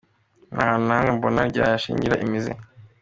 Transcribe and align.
Nta 0.53 0.61
hantu 0.69 0.85
na 0.87 0.95
hamwe 0.97 1.11
mbona 1.17 1.41
ryashingira 1.51 2.15
imizi. 2.25 2.53